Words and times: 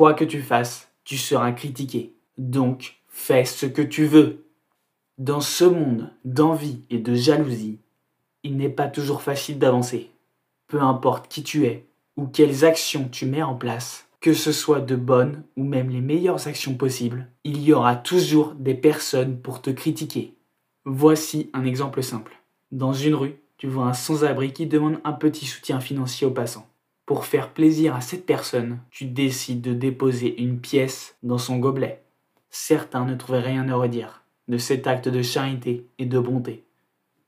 Quoi 0.00 0.14
que 0.14 0.24
tu 0.24 0.40
fasses, 0.40 0.90
tu 1.04 1.18
seras 1.18 1.52
critiqué. 1.52 2.14
Donc, 2.38 3.02
fais 3.06 3.44
ce 3.44 3.66
que 3.66 3.82
tu 3.82 4.06
veux. 4.06 4.46
Dans 5.18 5.42
ce 5.42 5.66
monde 5.66 6.10
d'envie 6.24 6.80
et 6.88 6.96
de 6.96 7.12
jalousie, 7.12 7.80
il 8.42 8.56
n'est 8.56 8.70
pas 8.70 8.88
toujours 8.88 9.20
facile 9.20 9.58
d'avancer. 9.58 10.10
Peu 10.68 10.80
importe 10.80 11.28
qui 11.28 11.42
tu 11.42 11.66
es 11.66 11.84
ou 12.16 12.26
quelles 12.26 12.64
actions 12.64 13.10
tu 13.12 13.26
mets 13.26 13.42
en 13.42 13.54
place, 13.54 14.08
que 14.22 14.32
ce 14.32 14.52
soit 14.52 14.80
de 14.80 14.96
bonnes 14.96 15.42
ou 15.58 15.64
même 15.64 15.90
les 15.90 16.00
meilleures 16.00 16.48
actions 16.48 16.76
possibles, 16.76 17.28
il 17.44 17.60
y 17.60 17.74
aura 17.74 17.94
toujours 17.94 18.54
des 18.54 18.72
personnes 18.72 19.38
pour 19.38 19.60
te 19.60 19.68
critiquer. 19.68 20.34
Voici 20.86 21.50
un 21.52 21.66
exemple 21.66 22.02
simple. 22.02 22.40
Dans 22.72 22.94
une 22.94 23.16
rue, 23.16 23.36
tu 23.58 23.66
vois 23.66 23.84
un 23.84 23.92
sans-abri 23.92 24.54
qui 24.54 24.64
demande 24.64 24.98
un 25.04 25.12
petit 25.12 25.44
soutien 25.44 25.78
financier 25.78 26.26
aux 26.26 26.30
passants. 26.30 26.69
Pour 27.10 27.26
faire 27.26 27.48
plaisir 27.48 27.96
à 27.96 28.00
cette 28.00 28.24
personne, 28.24 28.78
tu 28.92 29.04
décides 29.04 29.62
de 29.62 29.74
déposer 29.74 30.40
une 30.40 30.60
pièce 30.60 31.16
dans 31.24 31.38
son 31.38 31.58
gobelet. 31.58 32.04
Certains 32.50 33.04
ne 33.04 33.16
trouvaient 33.16 33.40
rien 33.40 33.68
à 33.68 33.74
redire 33.74 34.22
de 34.46 34.58
cet 34.58 34.86
acte 34.86 35.08
de 35.08 35.20
charité 35.20 35.88
et 35.98 36.06
de 36.06 36.20
bonté. 36.20 36.62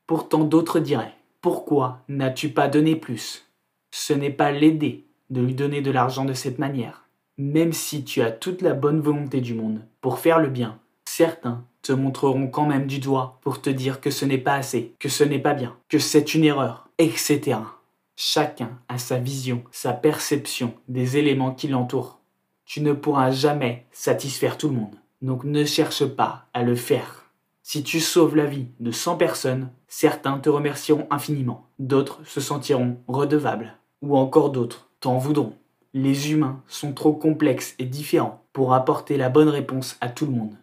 Pourtant 0.07 0.45
d'autres 0.45 0.79
diraient, 0.79 1.17
pourquoi 1.41 1.99
n'as-tu 2.07 2.47
pas 2.47 2.69
donné 2.69 2.95
plus? 2.95 3.45
Ce 3.91 4.13
n'est 4.13 4.29
pas 4.29 4.53
l'aider 4.53 5.03
de 5.29 5.41
lui 5.41 5.53
donner 5.53 5.81
de 5.81 5.91
l'argent 5.91 6.23
de 6.23 6.31
cette 6.31 6.59
manière. 6.59 7.03
Même 7.37 7.73
si 7.73 8.05
tu 8.05 8.21
as 8.21 8.31
toute 8.31 8.61
la 8.61 8.75
bonne 8.75 9.01
volonté 9.01 9.41
du 9.41 9.53
monde 9.53 9.81
pour 9.99 10.19
faire 10.19 10.39
le 10.39 10.47
bien, 10.47 10.79
certains 11.03 11.65
te 11.81 11.91
montreront 11.91 12.47
quand 12.47 12.67
même 12.67 12.87
du 12.87 12.99
doigt 12.99 13.37
pour 13.41 13.61
te 13.61 13.69
dire 13.69 13.99
que 13.99 14.11
ce 14.11 14.23
n'est 14.23 14.37
pas 14.37 14.55
assez, 14.55 14.93
que 14.97 15.09
ce 15.09 15.25
n'est 15.25 15.39
pas 15.39 15.53
bien, 15.53 15.75
que 15.89 15.99
c'est 15.99 16.35
une 16.35 16.45
erreur, 16.45 16.87
etc. 16.99 17.57
Chacun 18.15 18.79
a 18.89 18.99
sa 18.99 19.17
vision, 19.17 19.63
sa 19.71 19.91
perception 19.91 20.73
des 20.87 21.17
éléments 21.17 21.53
qui 21.53 21.67
l'entourent. 21.67 22.19
Tu 22.65 22.81
ne 22.81 22.93
pourras 22.93 23.31
jamais 23.31 23.87
satisfaire 23.91 24.57
tout 24.57 24.69
le 24.69 24.75
monde. 24.75 24.95
Donc 25.21 25.43
ne 25.43 25.65
cherche 25.65 26.05
pas 26.05 26.47
à 26.53 26.63
le 26.63 26.75
faire. 26.75 27.31
Si 27.63 27.81
tu 27.81 27.99
sauves 27.99 28.35
la 28.35 28.45
vie 28.45 28.67
de 28.79 28.91
100 28.91 29.17
personnes, 29.17 29.69
certains 29.87 30.37
te 30.37 30.49
remercieront 30.49 31.07
infiniment, 31.09 31.67
d'autres 31.79 32.19
se 32.25 32.41
sentiront 32.41 32.97
redevables, 33.07 33.77
ou 34.01 34.17
encore 34.17 34.51
d'autres 34.51 34.89
t'en 34.99 35.17
voudront. 35.17 35.55
Les 35.93 36.31
humains 36.31 36.61
sont 36.67 36.93
trop 36.93 37.13
complexes 37.13 37.75
et 37.79 37.85
différents 37.85 38.43
pour 38.51 38.73
apporter 38.73 39.17
la 39.17 39.29
bonne 39.29 39.49
réponse 39.49 39.97
à 40.01 40.09
tout 40.09 40.25
le 40.25 40.33
monde. 40.33 40.55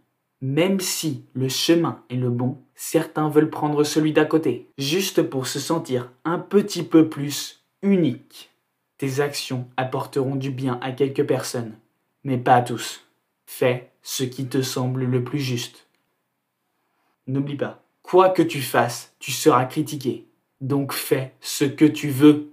Même 0.43 0.81
si 0.81 1.25
le 1.35 1.49
chemin 1.49 2.03
est 2.09 2.17
le 2.17 2.31
bon, 2.31 2.59
certains 2.75 3.29
veulent 3.29 3.51
prendre 3.51 3.85
celui 3.85 4.13
d'à 4.13 4.25
côté, 4.25 4.69
juste 4.79 5.23
pour 5.23 5.47
se 5.47 5.59
sentir 5.59 6.11
un 6.25 6.39
petit 6.39 6.83
peu 6.83 7.11
plus 7.11 7.63
unique. 7.83 8.51
Tes 8.97 9.21
actions 9.21 9.69
apporteront 9.77 10.37
du 10.37 10.51
bien 10.51 10.79
à 10.83 10.93
quelques 10.93 11.27
personnes, 11.27 11.77
mais 12.25 12.39
pas 12.39 12.57
à 12.57 12.63
tous. 12.63 13.07
Fais 13.45 13.91
ce 14.03 14.25
qui 14.25 14.47
te 14.47 14.63
semble 14.63 15.05
le 15.05 15.25
plus 15.25 15.41
juste. 15.41 15.87
N'oublie 17.27 17.57
pas, 17.57 17.83
quoi 18.03 18.31
que 18.31 18.43
tu 18.43 18.63
fasses, 18.63 19.15
tu 19.19 19.33
seras 19.33 19.67
critiqué. 19.67 20.27
Donc 20.63 20.93
fais 20.93 21.35
ce 21.41 21.65
que 21.65 21.85
tu 21.85 22.09
veux 22.09 22.51